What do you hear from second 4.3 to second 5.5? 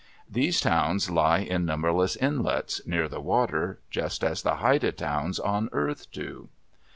the Haida towns